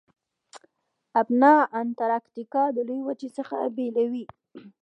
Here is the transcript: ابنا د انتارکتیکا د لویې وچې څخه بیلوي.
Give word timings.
ابنا 1.21 1.53
د 1.65 1.67
انتارکتیکا 1.79 2.63
د 2.75 2.77
لویې 2.87 3.05
وچې 3.07 3.29
څخه 3.37 3.55
بیلوي. 3.75 4.25